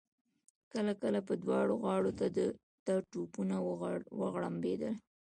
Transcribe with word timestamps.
کله 0.71 0.93
کله 1.01 1.19
به 1.27 1.33
دواړو 1.43 1.73
غاړو 1.83 2.11
ته 2.85 2.93
توپونه 3.11 3.55
وغړمبېدل. 4.19 4.93